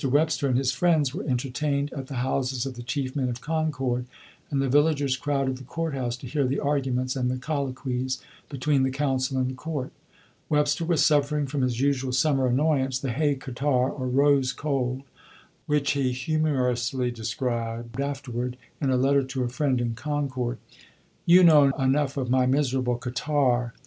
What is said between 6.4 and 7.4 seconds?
the arguments and the